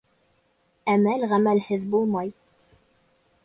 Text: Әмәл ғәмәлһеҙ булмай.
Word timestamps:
Әмәл 0.93 1.27
ғәмәлһеҙ 1.35 1.87
булмай. 1.95 2.35